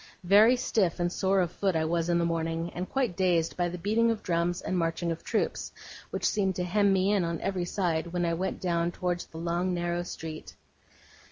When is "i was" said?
1.75-2.09